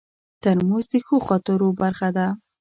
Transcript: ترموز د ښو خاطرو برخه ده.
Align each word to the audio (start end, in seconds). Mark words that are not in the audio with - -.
ترموز 0.43 0.85
د 0.91 0.93
ښو 1.05 1.17
خاطرو 1.27 1.69
برخه 1.81 2.09
ده. 2.17 2.27